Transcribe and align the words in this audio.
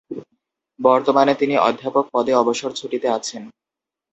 বর্তমানে 0.79 1.33
তিনি 1.35 1.55
অধ্যাপক 1.59 2.05
পদে 2.13 2.33
অবসর 2.35 2.71
ছুটিতে 2.71 3.07
আছেন। 3.09 3.43